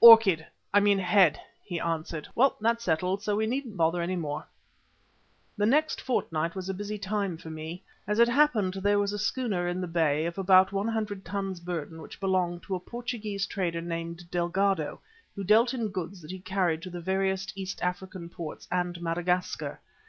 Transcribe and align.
"Orchid 0.00 0.44
I 0.74 0.80
mean 0.80 0.98
head," 0.98 1.38
he 1.62 1.78
answered. 1.78 2.26
"Well, 2.34 2.56
that's 2.60 2.82
settled, 2.82 3.22
so 3.22 3.36
we 3.36 3.46
needn't 3.46 3.76
bother 3.76 4.02
any 4.02 4.16
more." 4.16 4.44
The 5.56 5.64
next 5.64 6.00
fortnight 6.00 6.56
was 6.56 6.68
a 6.68 6.74
busy 6.74 6.98
time 6.98 7.36
for 7.38 7.50
me. 7.50 7.84
As 8.04 8.18
it 8.18 8.26
happened 8.26 8.74
there 8.74 8.98
was 8.98 9.12
a 9.12 9.16
schooner 9.20 9.68
in 9.68 9.80
the 9.80 9.86
bay 9.86 10.26
of 10.26 10.38
about 10.38 10.72
one 10.72 10.88
hundred 10.88 11.24
tons 11.24 11.60
burden 11.60 12.02
which 12.02 12.18
belonged 12.18 12.64
to 12.64 12.74
a 12.74 12.80
Portuguese 12.80 13.46
trader 13.46 13.80
named 13.80 14.28
Delgado, 14.28 15.00
who 15.36 15.44
dealt 15.44 15.72
in 15.72 15.90
goods 15.90 16.20
that 16.20 16.32
he 16.32 16.40
carried 16.40 16.82
to 16.82 16.90
the 16.90 17.00
various 17.00 17.46
East 17.54 17.80
African 17.80 18.28
ports 18.28 18.66
and 18.72 19.00
Madagascar. 19.00 19.78